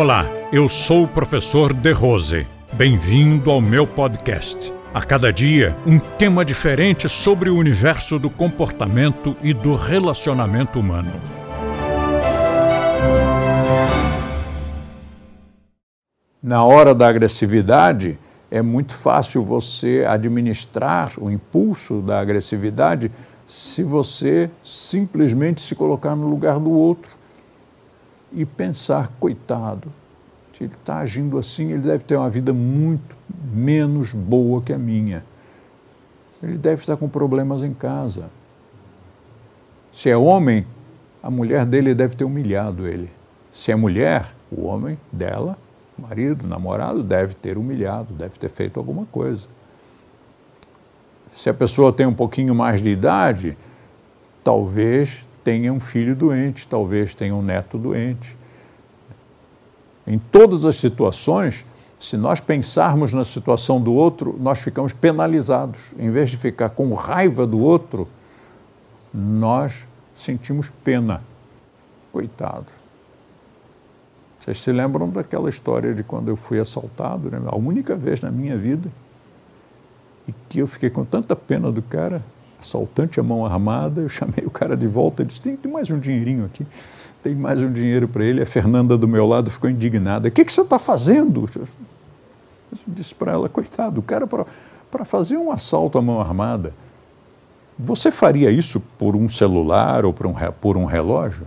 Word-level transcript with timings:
Olá, 0.00 0.26
eu 0.52 0.68
sou 0.68 1.02
o 1.02 1.08
professor 1.08 1.74
De 1.74 1.90
Rose. 1.90 2.46
Bem-vindo 2.72 3.50
ao 3.50 3.60
meu 3.60 3.84
podcast. 3.84 4.72
A 4.94 5.02
cada 5.02 5.32
dia, 5.32 5.76
um 5.84 5.98
tema 5.98 6.44
diferente 6.44 7.08
sobre 7.08 7.50
o 7.50 7.56
universo 7.56 8.16
do 8.16 8.30
comportamento 8.30 9.36
e 9.42 9.52
do 9.52 9.74
relacionamento 9.74 10.78
humano. 10.78 11.10
Na 16.40 16.62
hora 16.62 16.94
da 16.94 17.08
agressividade, 17.08 18.16
é 18.52 18.62
muito 18.62 18.94
fácil 18.94 19.42
você 19.42 20.06
administrar 20.08 21.14
o 21.18 21.28
impulso 21.28 22.00
da 22.00 22.20
agressividade 22.20 23.10
se 23.44 23.82
você 23.82 24.48
simplesmente 24.62 25.60
se 25.60 25.74
colocar 25.74 26.14
no 26.14 26.28
lugar 26.28 26.60
do 26.60 26.70
outro 26.70 27.17
e 28.32 28.44
pensar, 28.44 29.08
coitado, 29.20 29.92
se 30.52 30.64
ele 30.64 30.74
está 30.74 30.98
agindo 30.98 31.38
assim, 31.38 31.72
ele 31.72 31.82
deve 31.82 32.04
ter 32.04 32.16
uma 32.16 32.28
vida 32.28 32.52
muito 32.52 33.16
menos 33.52 34.12
boa 34.12 34.60
que 34.60 34.72
a 34.72 34.78
minha. 34.78 35.24
Ele 36.42 36.58
deve 36.58 36.82
estar 36.82 36.96
com 36.96 37.08
problemas 37.08 37.62
em 37.62 37.72
casa. 37.72 38.30
Se 39.92 40.10
é 40.10 40.16
homem, 40.16 40.66
a 41.22 41.30
mulher 41.30 41.64
dele 41.64 41.94
deve 41.94 42.16
ter 42.16 42.24
humilhado 42.24 42.86
ele. 42.86 43.10
Se 43.52 43.72
é 43.72 43.76
mulher, 43.76 44.34
o 44.50 44.64
homem 44.64 44.98
dela, 45.12 45.58
marido, 45.98 46.46
namorado, 46.46 47.02
deve 47.02 47.34
ter 47.34 47.58
humilhado, 47.58 48.14
deve 48.14 48.38
ter 48.38 48.48
feito 48.48 48.78
alguma 48.78 49.06
coisa. 49.06 49.46
Se 51.32 51.50
a 51.50 51.54
pessoa 51.54 51.92
tem 51.92 52.06
um 52.06 52.14
pouquinho 52.14 52.54
mais 52.54 52.82
de 52.82 52.90
idade, 52.90 53.56
talvez 54.42 55.24
tenha 55.48 55.72
um 55.72 55.80
filho 55.80 56.14
doente, 56.14 56.66
talvez 56.66 57.14
tenha 57.14 57.34
um 57.34 57.40
neto 57.40 57.78
doente. 57.78 58.36
Em 60.06 60.18
todas 60.18 60.66
as 60.66 60.76
situações, 60.76 61.64
se 61.98 62.18
nós 62.18 62.38
pensarmos 62.38 63.14
na 63.14 63.24
situação 63.24 63.80
do 63.80 63.94
outro, 63.94 64.36
nós 64.38 64.60
ficamos 64.60 64.92
penalizados. 64.92 65.90
Em 65.98 66.10
vez 66.10 66.28
de 66.28 66.36
ficar 66.36 66.68
com 66.68 66.92
raiva 66.92 67.46
do 67.46 67.58
outro, 67.58 68.06
nós 69.10 69.88
sentimos 70.14 70.70
pena. 70.84 71.22
Coitado. 72.12 72.66
Vocês 74.38 74.58
se 74.58 74.70
lembram 74.70 75.08
daquela 75.08 75.48
história 75.48 75.94
de 75.94 76.04
quando 76.04 76.28
eu 76.28 76.36
fui 76.36 76.60
assaltado, 76.60 77.30
né? 77.30 77.40
a 77.46 77.56
única 77.56 77.96
vez 77.96 78.20
na 78.20 78.30
minha 78.30 78.58
vida, 78.58 78.92
e 80.26 80.32
que 80.50 80.58
eu 80.58 80.66
fiquei 80.66 80.90
com 80.90 81.06
tanta 81.06 81.34
pena 81.34 81.72
do 81.72 81.80
cara, 81.80 82.22
assaltante 82.60 83.20
a 83.20 83.22
mão 83.22 83.46
armada, 83.46 84.00
eu 84.00 84.08
chamei 84.08 84.44
o 84.44 84.50
cara 84.50 84.76
de 84.76 84.86
volta 84.86 85.24
disse, 85.24 85.40
tem, 85.40 85.56
tem 85.56 85.70
mais 85.70 85.90
um 85.90 85.98
dinheirinho 85.98 86.44
aqui, 86.44 86.66
tem 87.22 87.34
mais 87.34 87.62
um 87.62 87.72
dinheiro 87.72 88.08
para 88.08 88.24
ele. 88.24 88.42
A 88.42 88.46
Fernanda 88.46 88.96
do 88.98 89.06
meu 89.06 89.26
lado 89.26 89.50
ficou 89.50 89.70
indignada, 89.70 90.28
o 90.28 90.30
que, 90.30 90.44
que 90.44 90.52
você 90.52 90.62
está 90.62 90.78
fazendo? 90.78 91.48
Eu 91.56 91.66
disse 92.86 93.14
para 93.14 93.32
ela, 93.32 93.48
coitado, 93.48 94.00
o 94.00 94.02
cara 94.02 94.26
para 94.26 95.04
fazer 95.04 95.36
um 95.36 95.50
assalto 95.50 95.98
à 95.98 96.02
mão 96.02 96.20
armada, 96.20 96.72
você 97.78 98.10
faria 98.10 98.50
isso 98.50 98.80
por 98.98 99.14
um 99.14 99.28
celular 99.28 100.04
ou 100.04 100.12
por 100.12 100.26
um, 100.26 100.34
por 100.60 100.76
um 100.76 100.84
relógio? 100.84 101.46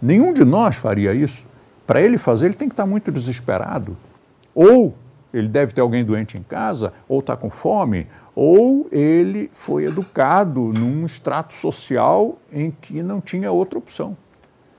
Nenhum 0.00 0.32
de 0.32 0.44
nós 0.44 0.76
faria 0.76 1.12
isso. 1.12 1.44
Para 1.86 2.00
ele 2.00 2.16
fazer, 2.16 2.46
ele 2.46 2.54
tem 2.54 2.68
que 2.68 2.72
estar 2.72 2.86
muito 2.86 3.12
desesperado. 3.12 3.94
Ou 4.54 4.94
ele 5.34 5.48
deve 5.48 5.74
ter 5.74 5.82
alguém 5.82 6.04
doente 6.04 6.38
em 6.38 6.42
casa, 6.42 6.92
ou 7.06 7.20
está 7.20 7.36
com 7.36 7.50
fome, 7.50 8.06
ou 8.34 8.88
ele 8.92 9.50
foi 9.52 9.84
educado 9.84 10.72
num 10.72 11.04
extrato 11.04 11.54
social 11.54 12.38
em 12.52 12.70
que 12.70 13.02
não 13.02 13.20
tinha 13.20 13.50
outra 13.50 13.78
opção. 13.78 14.16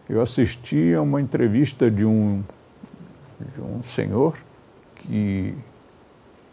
Eu 0.10 0.22
assisti 0.22 0.94
a 0.94 1.02
uma 1.02 1.22
entrevista 1.22 1.90
de 1.90 2.06
um, 2.06 2.44
de 3.54 3.62
um 3.62 3.84
senhor 3.84 4.38
que 4.96 5.56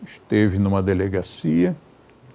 esteve 0.05 0.59
numa 0.59 0.83
delegacia, 0.83 1.77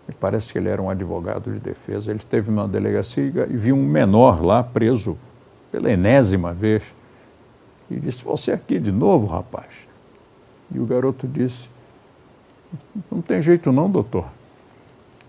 me 0.08 0.14
parece 0.14 0.52
que 0.52 0.58
ele 0.58 0.68
era 0.68 0.82
um 0.82 0.90
advogado 0.90 1.52
de 1.52 1.60
defesa, 1.60 2.12
ele 2.12 2.20
esteve 2.20 2.52
numa 2.52 2.68
delegacia 2.68 3.48
e 3.50 3.56
viu 3.56 3.76
um 3.76 3.86
menor 3.86 4.44
lá 4.44 4.62
preso 4.62 5.18
pela 5.72 5.90
enésima 5.92 6.54
vez. 6.54 6.94
E 7.90 7.96
disse, 7.96 8.24
você 8.24 8.52
aqui 8.52 8.80
de 8.80 8.92
novo, 8.92 9.28
rapaz? 9.28 9.68
E 10.74 10.80
o 10.80 10.86
garoto 10.86 11.28
disse: 11.28 11.70
Não 13.12 13.22
tem 13.22 13.42
jeito 13.42 13.72
não, 13.72 13.90
doutor. 13.90 14.26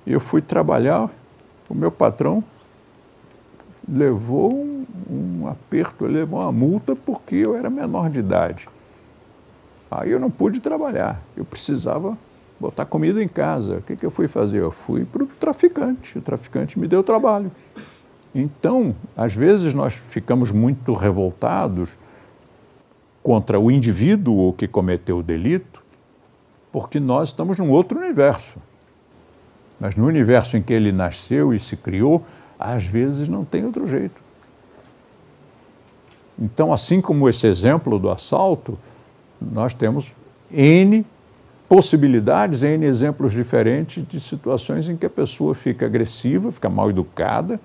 E 0.07 0.13
eu 0.13 0.21
fui 0.21 0.43
trabalhar, 0.43 1.11
o 1.69 1.75
meu 1.75 1.91
patrão 1.91 2.45
levou 3.89 4.55
um, 4.55 4.87
um 5.11 5.49
aperto, 5.49 6.07
levou 6.07 6.41
uma 6.41 6.53
multa 6.53 6.97
porque 6.97 7.37
eu 7.37 7.55
era 7.55 7.69
menor 7.69 8.11
de 8.11 8.21
idade. 8.21 8.69
Aí 9.91 10.11
eu 10.11 10.19
não 10.19 10.31
pude 10.31 10.61
trabalhar, 10.61 11.23
eu 11.37 11.45
precisava 11.45 12.19
botar 12.59 12.85
comida 12.85 13.23
em 13.23 13.29
casa. 13.29 13.77
O 13.77 13.83
que, 13.83 13.97
que 13.97 14.07
eu 14.07 14.11
fui 14.11 14.27
fazer? 14.27 14.61
Eu 14.61 14.71
fui 14.71 15.05
para 15.05 15.23
o 15.23 15.27
traficante, 15.27 16.19
o 16.19 16.23
traficante 16.23 16.79
me 16.79 16.89
deu 16.89 17.03
trabalho. 17.03 17.51
Então, 18.35 18.95
às 19.17 19.35
vezes 19.35 19.75
nós 19.75 19.95
ficamos 19.95 20.51
muito 20.51 20.93
revoltados 20.93 21.97
contra 23.23 23.59
o 23.61 23.71
indivíduo 23.71 24.53
que 24.53 24.67
cometeu 24.67 25.19
o 25.19 25.23
delito, 25.23 25.83
porque 26.73 26.99
nós 26.99 27.29
estamos 27.29 27.59
num 27.59 27.71
outro 27.71 27.99
universo. 27.99 28.59
Mas 29.85 29.97
no 29.97 30.07
universo 30.07 30.57
em 30.57 30.63
que 30.63 30.73
ele 30.73 30.91
nasceu 30.91 31.53
e 31.53 31.59
se 31.59 31.77
criou, 31.77 32.25
às 32.59 32.87
vezes 32.87 33.29
não 33.29 33.45
tem 33.45 33.67
outro 33.67 33.87
jeito. 33.87 34.19
Então, 36.39 36.73
assim 36.73 37.03
como 37.03 37.29
esse 37.29 37.47
exemplo 37.47 37.99
do 37.99 38.09
assalto, 38.11 38.79
nós 39.39 39.75
temos 39.75 40.15
N 40.51 41.05
possibilidades, 41.69 42.63
N 42.63 42.87
exemplos 42.87 43.33
diferentes 43.33 44.09
de 44.09 44.19
situações 44.21 44.89
em 44.89 44.97
que 44.97 45.05
a 45.05 45.11
pessoa 45.11 45.55
fica 45.55 45.85
agressiva, 45.85 46.51
fica 46.51 46.71
mal 46.71 46.89
educada 46.89 47.61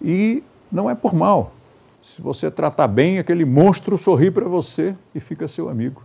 e 0.00 0.44
não 0.70 0.88
é 0.88 0.94
por 0.94 1.12
mal, 1.12 1.52
se 2.00 2.22
você 2.22 2.52
tratar 2.52 2.86
bem, 2.86 3.18
aquele 3.18 3.44
monstro 3.44 3.98
sorri 3.98 4.30
para 4.30 4.46
você 4.46 4.94
e 5.12 5.18
fica 5.18 5.48
seu 5.48 5.68
amigo. 5.68 6.04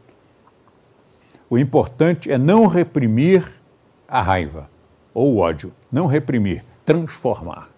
O 1.48 1.60
importante 1.60 2.32
é 2.32 2.40
não 2.40 2.66
reprimir 2.66 3.48
a 4.08 4.20
raiva 4.20 4.68
ou 5.18 5.38
ódio. 5.38 5.74
Não 5.92 6.06
reprimir, 6.06 6.64
transformar. 6.86 7.70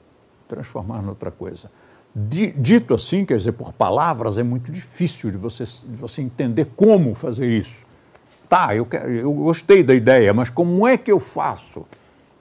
Transformar 0.47 1.01
noutra 1.01 1.31
coisa. 1.31 1.71
Dito 2.13 2.93
assim, 2.93 3.23
quer 3.23 3.37
dizer, 3.37 3.51
por 3.53 3.71
palavras, 3.71 4.37
é 4.37 4.43
muito 4.43 4.71
difícil 4.71 5.31
de 5.31 5.37
você, 5.37 5.63
de 5.63 5.95
você 5.95 6.21
entender 6.21 6.65
como 6.75 7.15
fazer 7.15 7.47
isso. 7.47 7.85
Tá, 8.49 8.75
eu, 8.75 8.85
quero, 8.85 9.11
eu 9.11 9.31
gostei 9.31 9.83
da 9.83 9.93
ideia, 9.93 10.33
mas 10.33 10.49
como 10.49 10.87
é 10.87 10.97
que 10.97 11.11
eu 11.11 11.19
faço? 11.19 11.85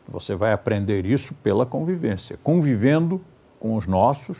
Você 0.08 0.34
vai 0.34 0.52
aprender 0.52 1.04
isso 1.04 1.34
pela 1.34 1.66
convivência, 1.66 2.38
convivendo 2.42 3.20
com 3.60 3.76
os 3.76 3.86
nossos 3.86 4.38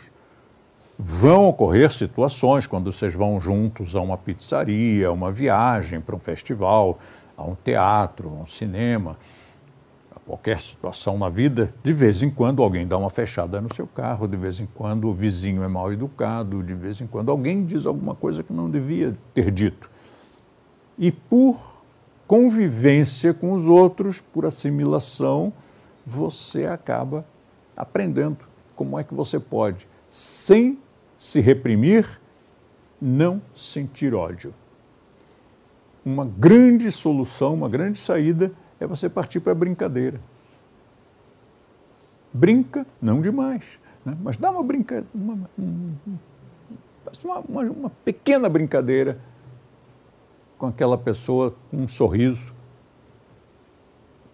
Vão 1.01 1.45
ocorrer 1.45 1.89
situações 1.89 2.67
quando 2.67 2.91
vocês 2.91 3.15
vão 3.15 3.39
juntos 3.39 3.95
a 3.95 4.01
uma 4.01 4.17
pizzaria, 4.17 5.07
a 5.07 5.11
uma 5.13 5.31
viagem 5.31 6.01
para 6.01 6.13
um 6.13 6.19
festival, 6.19 6.99
a 7.37 7.43
um 7.45 7.55
teatro, 7.55 8.27
a 8.27 8.41
um 8.41 8.45
cinema, 8.45 9.15
qualquer 10.29 10.59
situação 10.59 11.17
na 11.17 11.27
vida, 11.27 11.73
de 11.83 11.91
vez 11.91 12.21
em 12.21 12.29
quando 12.29 12.61
alguém 12.61 12.85
dá 12.85 12.95
uma 12.95 13.09
fechada 13.09 13.59
no 13.59 13.73
seu 13.73 13.87
carro, 13.87 14.27
de 14.27 14.37
vez 14.37 14.59
em 14.59 14.67
quando 14.75 15.09
o 15.09 15.13
vizinho 15.13 15.63
é 15.63 15.67
mal 15.67 15.91
educado, 15.91 16.61
de 16.61 16.75
vez 16.75 17.01
em 17.01 17.07
quando 17.07 17.31
alguém 17.31 17.65
diz 17.65 17.87
alguma 17.87 18.13
coisa 18.13 18.43
que 18.43 18.53
não 18.53 18.69
devia 18.69 19.17
ter 19.33 19.49
dito. 19.49 19.89
E 20.99 21.11
por 21.11 21.81
convivência 22.27 23.33
com 23.33 23.53
os 23.53 23.65
outros, 23.65 24.21
por 24.21 24.45
assimilação, 24.45 25.51
você 26.05 26.67
acaba 26.67 27.25
aprendendo 27.75 28.37
como 28.75 28.99
é 28.99 29.03
que 29.03 29.15
você 29.15 29.39
pode, 29.39 29.87
sem 30.11 30.77
se 31.17 31.39
reprimir, 31.39 32.07
não 33.01 33.41
sentir 33.55 34.13
ódio. 34.13 34.53
Uma 36.05 36.23
grande 36.23 36.91
solução, 36.91 37.55
uma 37.55 37.67
grande 37.67 37.97
saída 37.97 38.51
é 38.79 38.87
você 38.87 39.09
partir 39.09 39.39
para 39.39 39.51
a 39.51 39.55
brincadeira. 39.55 40.19
Brinca, 42.31 42.85
não 43.01 43.21
demais, 43.21 43.63
né? 44.05 44.15
mas 44.21 44.37
dá 44.37 44.51
uma 44.51 44.63
brincadeira, 44.63 45.07
uma, 45.13 45.49
uma, 47.23 47.61
uma, 47.63 47.89
pequena 48.05 48.47
brincadeira 48.47 49.19
com 50.57 50.67
aquela 50.67 50.97
pessoa 50.97 51.55
com 51.71 51.77
um 51.77 51.87
sorriso 51.87 52.53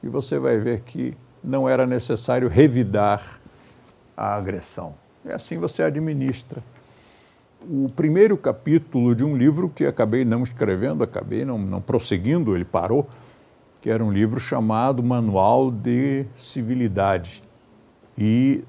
e 0.04 0.10
você 0.10 0.38
vai 0.38 0.58
ver 0.58 0.82
que 0.82 1.16
não 1.42 1.70
era 1.70 1.88
necessário 1.88 2.50
revidar 2.50 3.40
a 4.18 4.36
agressão. 4.36 4.96
É 5.24 5.34
assim 5.34 5.58
você 5.58 5.82
administra 5.82 6.62
o 7.70 7.90
primeiro 7.90 8.38
capítulo 8.38 9.16
de 9.16 9.24
um 9.24 9.36
livro 9.36 9.70
que 9.70 9.86
acabei 9.86 10.24
não 10.24 10.44
escrevendo, 10.44 11.04
acabei 11.04 11.44
não, 11.44 11.58
não 11.58 11.82
prosseguindo, 11.82 12.56
ele 12.56 12.66
parou, 12.66 13.08
que 13.86 13.90
era 13.92 14.04
um 14.04 14.12
livro 14.12 14.40
chamado 14.40 15.04
Manual 15.04 15.70
de 15.70 16.26
Civilidade. 16.36 17.44
E 18.18 18.64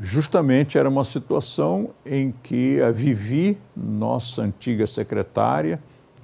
justamente 0.00 0.78
era 0.78 0.88
uma 0.88 1.04
situação 1.04 1.90
em 2.02 2.32
que 2.42 2.80
a 2.80 2.90
Vivi, 2.90 3.58
nossa 3.76 4.40
antiga 4.40 4.86
secretária, 4.86 5.78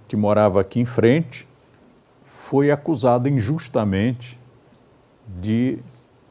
que 0.09 0.17
morava 0.17 0.59
aqui 0.59 0.81
em 0.81 0.87
frente, 0.87 1.47
foi 2.25 2.71
acusada 2.71 3.29
injustamente 3.29 4.41
de 5.39 5.79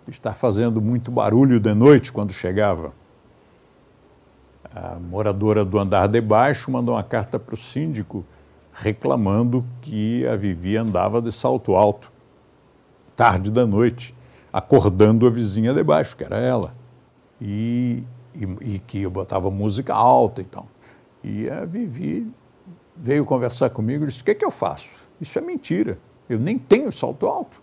estar 0.08 0.34
fazendo 0.34 0.82
muito 0.82 1.12
barulho 1.12 1.60
de 1.60 1.76
noite 1.76 2.12
quando 2.12 2.34
chegava. 2.34 2.92
A 4.74 4.96
moradora 4.96 5.64
do 5.64 5.78
andar 5.78 6.08
de 6.08 6.22
baixo 6.22 6.72
mandou 6.72 6.96
uma 6.96 7.04
carta 7.04 7.38
para 7.38 7.54
o 7.54 7.58
síndico 7.58 8.26
reclamando 8.78 9.66
que 9.82 10.26
a 10.28 10.36
Vivi 10.36 10.78
andava 10.78 11.20
de 11.20 11.32
salto 11.32 11.76
alto, 11.76 12.12
tarde 13.16 13.50
da 13.50 13.66
noite, 13.66 14.16
acordando 14.54 15.26
a 15.26 15.30
vizinha 15.32 15.74
de 15.74 15.84
baixo, 15.84 16.16
que 16.16 16.24
era 16.24 16.38
ela. 16.38 16.76
E, 17.42 18.04
e, 18.36 18.76
e 18.76 18.80
que 18.80 19.02
eu 19.02 19.10
botava 19.10 19.50
música 19.50 19.94
alta 19.94 20.42
e 20.42 20.46
tal. 20.46 20.68
E 21.24 21.50
a 21.50 21.66
Vivi 21.66 22.32
veio 22.96 23.26
conversar 23.26 23.72
comigo 23.72 24.04
e 24.04 24.08
disse: 24.08 24.22
O 24.22 24.26
que, 24.26 24.32
é 24.32 24.36
que 24.36 24.46
eu 24.46 24.52
faço? 24.52 25.08
Isso 25.20 25.38
é 25.40 25.42
mentira. 25.42 25.98
Eu 26.30 26.40
nem 26.40 26.58
tenho 26.58 26.92
salto 26.92 27.26
alto. 27.26 27.62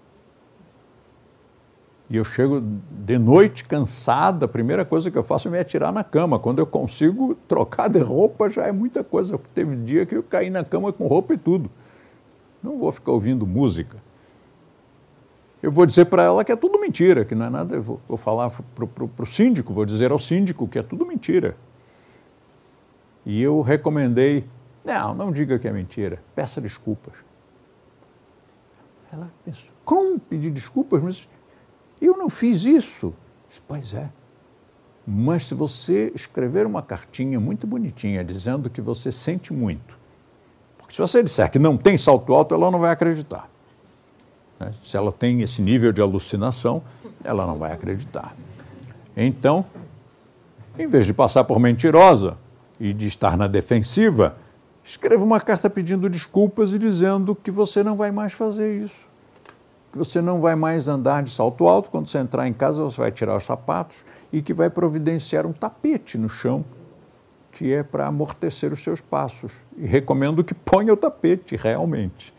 E 2.10 2.16
eu 2.16 2.24
chego 2.24 2.62
de 2.90 3.18
noite 3.18 3.64
cansada, 3.64 4.44
a 4.44 4.48
primeira 4.48 4.84
coisa 4.84 5.10
que 5.10 5.16
eu 5.16 5.22
faço 5.22 5.48
é 5.48 5.50
me 5.50 5.58
atirar 5.58 5.92
na 5.92 6.04
cama. 6.04 6.38
Quando 6.38 6.58
eu 6.58 6.66
consigo 6.66 7.34
trocar 7.48 7.88
de 7.88 7.98
roupa 7.98 8.50
já 8.50 8.66
é 8.66 8.72
muita 8.72 9.02
coisa. 9.02 9.40
Teve 9.54 9.74
um 9.74 9.84
dia 9.84 10.04
que 10.04 10.14
eu 10.14 10.22
caí 10.22 10.50
na 10.50 10.62
cama 10.62 10.92
com 10.92 11.06
roupa 11.06 11.32
e 11.34 11.38
tudo. 11.38 11.70
Não 12.62 12.78
vou 12.78 12.92
ficar 12.92 13.12
ouvindo 13.12 13.46
música. 13.46 13.98
Eu 15.62 15.72
vou 15.72 15.86
dizer 15.86 16.04
para 16.04 16.22
ela 16.22 16.44
que 16.44 16.52
é 16.52 16.56
tudo 16.56 16.78
mentira, 16.78 17.24
que 17.24 17.34
não 17.34 17.46
é 17.46 17.50
nada. 17.50 17.76
Eu 17.76 17.82
vou, 17.82 18.00
vou 18.06 18.18
falar 18.18 18.50
para 18.50 19.22
o 19.22 19.26
síndico, 19.26 19.72
vou 19.72 19.86
dizer 19.86 20.12
ao 20.12 20.18
síndico 20.18 20.68
que 20.68 20.78
é 20.78 20.82
tudo 20.82 21.06
mentira. 21.06 21.56
E 23.24 23.42
eu 23.42 23.62
recomendei: 23.62 24.44
não, 24.84 25.14
não 25.14 25.32
diga 25.32 25.58
que 25.58 25.66
é 25.66 25.72
mentira, 25.72 26.22
peça 26.34 26.60
desculpas. 26.60 27.14
Ela 29.10 29.30
pensou: 29.42 29.70
como 29.86 30.20
pedir 30.20 30.50
desculpas? 30.50 31.02
Mas 31.02 31.28
eu 32.06 32.16
não 32.16 32.28
fiz 32.28 32.64
isso. 32.64 33.14
Disse, 33.48 33.62
pois 33.66 33.94
é. 33.94 34.08
Mas 35.06 35.44
se 35.44 35.54
você 35.54 36.10
escrever 36.14 36.66
uma 36.66 36.82
cartinha 36.82 37.38
muito 37.38 37.66
bonitinha 37.66 38.24
dizendo 38.24 38.70
que 38.70 38.80
você 38.80 39.12
sente 39.12 39.52
muito, 39.52 39.98
porque 40.78 40.94
se 40.94 41.00
você 41.00 41.22
disser 41.22 41.50
que 41.50 41.58
não 41.58 41.76
tem 41.76 41.96
salto 41.96 42.32
alto, 42.32 42.54
ela 42.54 42.70
não 42.70 42.78
vai 42.78 42.90
acreditar. 42.90 43.48
Né? 44.58 44.72
Se 44.82 44.96
ela 44.96 45.12
tem 45.12 45.42
esse 45.42 45.60
nível 45.60 45.92
de 45.92 46.00
alucinação, 46.00 46.82
ela 47.22 47.46
não 47.46 47.58
vai 47.58 47.72
acreditar. 47.72 48.34
Então, 49.16 49.64
em 50.78 50.86
vez 50.86 51.06
de 51.06 51.12
passar 51.12 51.44
por 51.44 51.60
mentirosa 51.60 52.36
e 52.80 52.92
de 52.92 53.06
estar 53.06 53.36
na 53.36 53.46
defensiva, 53.46 54.36
escreva 54.82 55.22
uma 55.22 55.40
carta 55.40 55.68
pedindo 55.68 56.08
desculpas 56.08 56.72
e 56.72 56.78
dizendo 56.78 57.34
que 57.34 57.50
você 57.50 57.82
não 57.82 57.94
vai 57.94 58.10
mais 58.10 58.32
fazer 58.32 58.82
isso 58.82 59.13
que 59.94 59.98
você 59.98 60.20
não 60.20 60.40
vai 60.40 60.56
mais 60.56 60.88
andar 60.88 61.22
de 61.22 61.30
salto 61.30 61.68
alto, 61.68 61.88
quando 61.88 62.08
você 62.08 62.18
entrar 62.18 62.48
em 62.48 62.52
casa 62.52 62.82
você 62.82 63.00
vai 63.00 63.12
tirar 63.12 63.36
os 63.36 63.44
sapatos 63.44 64.04
e 64.32 64.42
que 64.42 64.52
vai 64.52 64.68
providenciar 64.68 65.46
um 65.46 65.52
tapete 65.52 66.18
no 66.18 66.28
chão, 66.28 66.64
que 67.52 67.72
é 67.72 67.80
para 67.84 68.08
amortecer 68.08 68.72
os 68.72 68.82
seus 68.82 69.00
passos. 69.00 69.52
E 69.78 69.86
recomendo 69.86 70.42
que 70.42 70.52
ponha 70.52 70.92
o 70.92 70.96
tapete, 70.96 71.54
realmente. 71.54 72.34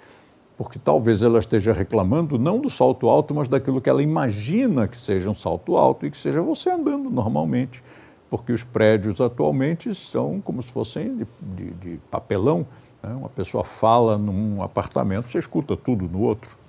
Porque 0.57 0.78
talvez 0.78 1.24
ela 1.24 1.40
esteja 1.40 1.72
reclamando 1.72 2.38
não 2.38 2.60
do 2.60 2.69
salto 2.69 3.07
alto, 3.07 3.34
mas 3.34 3.48
daquilo 3.48 3.80
que 3.80 3.90
ela 3.90 4.04
imagina 4.04 4.86
que 4.86 4.98
seja 4.98 5.30
um 5.30 5.36
salto 5.36 5.78
alto 5.78 6.06
e 6.06 6.12
que 6.12 6.18
seja 6.18 6.42
você 6.42 6.69
andando 6.69 7.10
normalmente. 7.10 7.81
Porque 8.30 8.51
os 8.51 8.66
prédios 8.66 9.22
atualmente 9.22 9.96
são 9.96 10.42
como 10.42 10.62
se 10.62 10.74
fossem 10.74 11.16
de, 11.16 11.28
de, 11.56 11.72
de 11.72 12.00
papelão. 12.12 12.68
Né? 13.01 13.13
Uma 13.13 13.30
pessoa 13.30 13.63
fala 13.63 14.18
num 14.18 14.62
apartamento, 14.62 15.30
você 15.30 15.40
escuta 15.40 15.78
tudo 15.78 16.10
no 16.10 16.19
outro. 16.19 16.64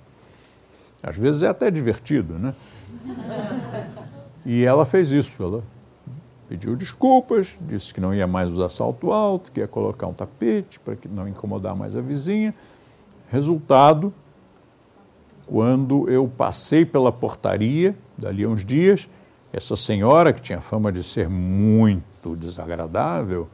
Às 1.01 1.17
vezes 1.17 1.43
é 1.43 1.47
até 1.47 1.69
divertido, 1.69 2.39
né? 2.39 2.53
E 4.45 4.63
ela 4.63 4.85
fez 4.85 5.11
isso, 5.11 5.41
ela 5.41 5.63
pediu 6.47 6.75
desculpas, 6.75 7.57
disse 7.61 7.93
que 7.93 7.99
não 7.99 8.13
ia 8.13 8.25
mais 8.25 8.51
usar 8.51 8.69
salto 8.69 9.11
alto, 9.11 9.51
que 9.51 9.59
ia 9.59 9.67
colocar 9.67 10.07
um 10.07 10.13
tapete 10.13 10.79
para 10.79 10.97
não 11.09 11.27
incomodar 11.27 11.75
mais 11.75 11.95
a 11.95 12.01
vizinha. 12.01 12.53
Resultado, 13.29 14.13
quando 15.45 16.09
eu 16.09 16.27
passei 16.27 16.85
pela 16.85 17.11
portaria, 17.11 17.95
dali 18.17 18.43
a 18.43 18.49
uns 18.49 18.65
dias, 18.65 19.09
essa 19.51 19.75
senhora, 19.75 20.33
que 20.33 20.41
tinha 20.41 20.59
fama 20.59 20.91
de 20.91 21.03
ser 21.03 21.29
muito 21.29 22.35
desagradável, 22.35 23.47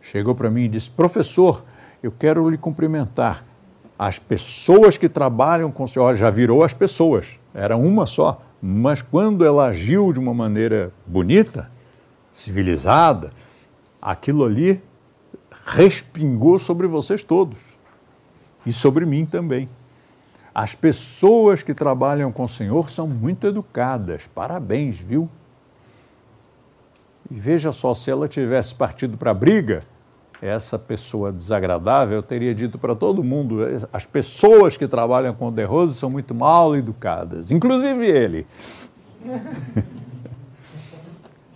chegou 0.00 0.34
para 0.34 0.50
mim 0.50 0.64
e 0.64 0.68
disse: 0.68 0.90
Professor, 0.90 1.64
eu 2.02 2.12
quero 2.12 2.48
lhe 2.48 2.58
cumprimentar 2.58 3.44
as 3.98 4.18
pessoas 4.18 4.98
que 4.98 5.08
trabalham 5.08 5.70
com 5.70 5.84
o 5.84 5.88
Senhor, 5.88 6.14
já 6.14 6.30
virou 6.30 6.62
as 6.62 6.74
pessoas, 6.74 7.38
era 7.54 7.76
uma 7.76 8.06
só, 8.06 8.42
mas 8.60 9.00
quando 9.00 9.44
ela 9.44 9.66
agiu 9.66 10.12
de 10.12 10.18
uma 10.18 10.34
maneira 10.34 10.92
bonita, 11.06 11.70
civilizada, 12.32 13.30
aquilo 14.00 14.44
ali 14.44 14.82
respingou 15.64 16.58
sobre 16.58 16.86
vocês 16.86 17.22
todos 17.22 17.58
e 18.64 18.72
sobre 18.72 19.06
mim 19.06 19.24
também. 19.24 19.68
As 20.54 20.74
pessoas 20.74 21.62
que 21.62 21.74
trabalham 21.74 22.32
com 22.32 22.44
o 22.44 22.48
Senhor 22.48 22.88
são 22.90 23.06
muito 23.06 23.46
educadas, 23.46 24.26
parabéns, 24.26 24.98
viu? 24.98 25.28
E 27.30 27.34
veja 27.34 27.72
só, 27.72 27.92
se 27.92 28.10
ela 28.10 28.28
tivesse 28.28 28.74
partido 28.74 29.16
para 29.16 29.32
a 29.32 29.34
briga, 29.34 29.82
essa 30.40 30.78
pessoa 30.78 31.32
desagradável, 31.32 32.16
eu 32.16 32.22
teria 32.22 32.54
dito 32.54 32.78
para 32.78 32.94
todo 32.94 33.24
mundo: 33.24 33.60
as 33.92 34.06
pessoas 34.06 34.76
que 34.76 34.86
trabalham 34.86 35.34
com 35.34 35.48
o 35.48 35.50
De 35.50 35.64
Rose 35.64 35.94
são 35.94 36.10
muito 36.10 36.34
mal 36.34 36.76
educadas, 36.76 37.50
inclusive 37.50 38.06
ele. 38.06 38.46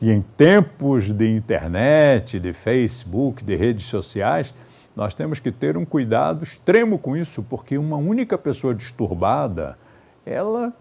e 0.01 0.11
em 0.11 0.23
tempos 0.23 1.13
de 1.13 1.29
internet, 1.29 2.41
de 2.41 2.53
Facebook, 2.53 3.45
de 3.45 3.55
redes 3.55 3.87
sociais, 3.87 4.55
nós 4.97 5.15
temos 5.15 5.41
que 5.41 5.53
ter 5.53 5.77
um 5.77 5.85
cuidado 5.85 6.43
extremo 6.43 6.99
com 6.99 7.17
isso, 7.17 7.43
porque 7.43 7.79
uma 7.79 7.97
única 7.97 8.37
pessoa 8.37 8.75
disturbada, 8.75 9.79
ela 10.25 10.73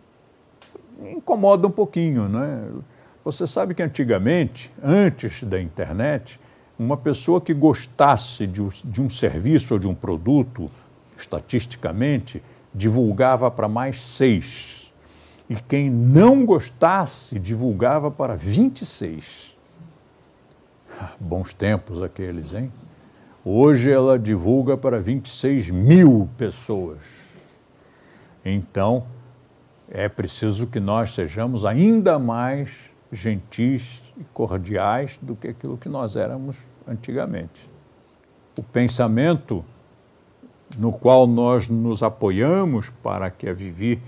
incomoda 1.01 1.68
um 1.68 1.72
pouquinho, 1.72 2.28
né? 2.28 2.63
Você 3.24 3.46
sabe 3.46 3.75
que 3.75 3.84
antigamente, 3.84 4.72
antes 4.81 5.44
da 5.44 5.62
internet, 5.62 6.40
uma 6.79 6.95
pessoa 6.95 7.41
que 7.41 7.53
gostasse 7.53 8.47
de, 8.47 8.61
um 9.01 9.09
serviço 9.09 9.73
ou 9.73 9.79
de 9.79 9.87
um 9.87 9.93
produto, 9.93 10.71
estatisticamente, 11.17 12.41
divulgava 12.74 13.51
para 13.51 13.67
mais 13.67 14.01
seis. 14.01 14.93
E 15.50 15.55
quem 15.55 15.89
não 15.89 16.45
gostasse, 16.45 17.38
divulgava 17.38 18.09
para 18.09 18.36
26. 18.36 19.57
Bons 21.19 21.53
tempos 21.53 22.01
aqueles, 22.01 22.53
hein? 22.53 22.71
Hoje 23.43 23.91
ela 23.91 24.17
divulga 24.17 24.77
para 24.77 25.01
26 25.01 25.71
mil 25.71 26.29
pessoas. 26.38 27.00
Então, 28.45 29.05
é 29.89 30.07
preciso 30.07 30.67
que 30.67 30.79
nós 30.79 31.12
sejamos 31.13 31.65
ainda 31.65 32.19
mais 32.19 32.88
gentis 33.12 34.01
e 34.18 34.24
cordiais 34.34 35.20
do 35.22 35.36
que 35.36 35.48
aquilo 35.48 35.78
que 35.78 35.89
nós 35.89 36.16
éramos 36.16 36.58
antigamente. 36.88 37.70
O 38.58 38.63
pensamento 38.63 39.63
no 40.78 40.92
qual 40.92 41.25
nós 41.25 41.68
nos 41.70 42.04
apoiamos 42.04 42.89
para 43.01 43.30
que 43.30 43.50
a 43.50 43.54
Vivi 43.54 44.01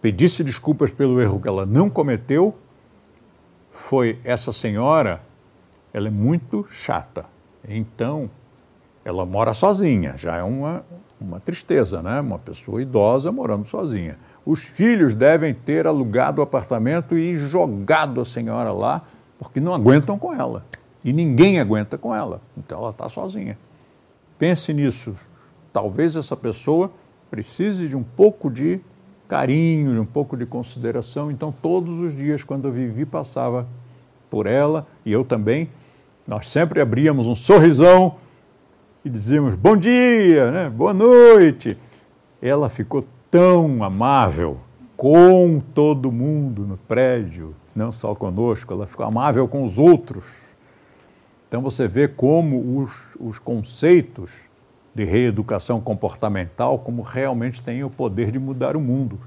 pedisse 0.00 0.44
desculpas 0.44 0.92
pelo 0.92 1.20
erro 1.20 1.40
que 1.40 1.48
ela 1.48 1.66
não 1.66 1.90
cometeu 1.90 2.54
foi 3.72 4.18
essa 4.24 4.52
senhora, 4.52 5.22
ela 5.92 6.08
é 6.08 6.10
muito 6.10 6.66
chata. 6.70 7.26
Então, 7.66 8.30
ela 9.04 9.24
mora 9.24 9.54
sozinha, 9.54 10.16
já 10.16 10.36
é 10.36 10.42
uma, 10.42 10.84
uma 11.20 11.40
tristeza, 11.40 12.02
né? 12.02 12.20
Uma 12.20 12.38
pessoa 12.38 12.82
idosa 12.82 13.32
morando 13.32 13.66
sozinha. 13.66 14.18
Os 14.48 14.60
filhos 14.60 15.12
devem 15.12 15.52
ter 15.52 15.86
alugado 15.86 16.40
o 16.40 16.42
apartamento 16.42 17.18
e 17.18 17.36
jogado 17.36 18.18
a 18.18 18.24
senhora 18.24 18.72
lá, 18.72 19.02
porque 19.38 19.60
não 19.60 19.74
aguentam 19.74 20.18
com 20.18 20.32
ela. 20.32 20.64
E 21.04 21.12
ninguém 21.12 21.60
aguenta 21.60 21.98
com 21.98 22.14
ela. 22.14 22.40
Então 22.56 22.78
ela 22.78 22.88
está 22.88 23.10
sozinha. 23.10 23.58
Pense 24.38 24.72
nisso. 24.72 25.14
Talvez 25.70 26.16
essa 26.16 26.34
pessoa 26.34 26.90
precise 27.30 27.86
de 27.86 27.94
um 27.94 28.02
pouco 28.02 28.50
de 28.50 28.80
carinho, 29.28 29.92
de 29.92 30.00
um 30.00 30.06
pouco 30.06 30.34
de 30.34 30.46
consideração. 30.46 31.30
Então, 31.30 31.52
todos 31.52 31.98
os 31.98 32.16
dias, 32.16 32.42
quando 32.42 32.68
eu 32.68 32.72
vivi, 32.72 33.04
passava 33.04 33.66
por 34.30 34.46
ela 34.46 34.86
e 35.04 35.12
eu 35.12 35.26
também, 35.26 35.68
nós 36.26 36.48
sempre 36.48 36.80
abríamos 36.80 37.26
um 37.26 37.34
sorrisão 37.34 38.16
e 39.04 39.10
dizíamos 39.10 39.54
bom 39.54 39.76
dia, 39.76 40.50
né? 40.50 40.70
boa 40.70 40.94
noite. 40.94 41.76
Ela 42.40 42.70
ficou 42.70 43.04
tão 43.30 43.82
amável 43.82 44.58
com 44.96 45.60
todo 45.60 46.10
mundo 46.10 46.66
no 46.66 46.76
prédio, 46.76 47.54
não 47.74 47.92
só 47.92 48.14
conosco, 48.14 48.72
ela 48.72 48.86
ficou 48.86 49.06
amável 49.06 49.46
com 49.46 49.62
os 49.62 49.78
outros. 49.78 50.26
Então 51.46 51.62
você 51.62 51.86
vê 51.86 52.08
como 52.08 52.80
os, 52.80 53.16
os 53.18 53.38
conceitos 53.38 54.32
de 54.94 55.04
reeducação 55.04 55.80
comportamental, 55.80 56.78
como 56.78 57.02
realmente 57.02 57.62
têm 57.62 57.84
o 57.84 57.90
poder 57.90 58.30
de 58.30 58.38
mudar 58.38 58.76
o 58.76 58.80
mundo. 58.80 59.18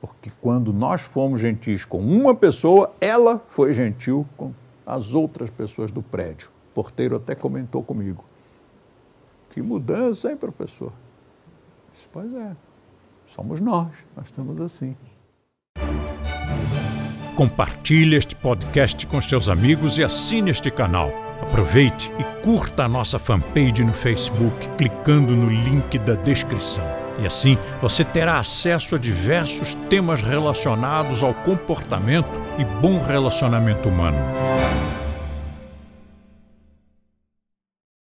Porque 0.00 0.30
quando 0.40 0.72
nós 0.72 1.02
fomos 1.02 1.40
gentis 1.40 1.84
com 1.84 1.98
uma 1.98 2.34
pessoa, 2.34 2.92
ela 3.00 3.42
foi 3.48 3.72
gentil 3.72 4.26
com 4.36 4.52
as 4.84 5.14
outras 5.14 5.50
pessoas 5.50 5.90
do 5.90 6.02
prédio. 6.02 6.50
O 6.70 6.74
porteiro 6.74 7.16
até 7.16 7.34
comentou 7.34 7.82
comigo. 7.82 8.24
Que 9.50 9.62
mudança, 9.62 10.30
hein, 10.30 10.36
professor? 10.36 10.92
Disse, 11.90 12.08
pois 12.12 12.32
é, 12.34 12.52
somos 13.30 13.60
nós, 13.60 13.88
nós 14.16 14.26
estamos 14.26 14.60
assim. 14.60 14.96
Compartilhe 17.36 18.16
este 18.16 18.36
podcast 18.36 19.06
com 19.06 19.20
seus 19.20 19.48
amigos 19.48 19.96
e 19.98 20.04
assine 20.04 20.50
este 20.50 20.70
canal. 20.70 21.10
Aproveite 21.40 22.12
e 22.18 22.42
curta 22.42 22.84
a 22.84 22.88
nossa 22.88 23.18
fanpage 23.18 23.82
no 23.82 23.92
Facebook, 23.92 24.68
clicando 24.76 25.34
no 25.34 25.48
link 25.48 25.98
da 26.00 26.14
descrição. 26.14 26.84
E 27.18 27.26
assim 27.26 27.56
você 27.80 28.04
terá 28.04 28.38
acesso 28.38 28.96
a 28.96 28.98
diversos 28.98 29.74
temas 29.88 30.20
relacionados 30.20 31.22
ao 31.22 31.32
comportamento 31.32 32.28
e 32.58 32.64
bom 32.64 33.02
relacionamento 33.02 33.88
humano. 33.88 34.18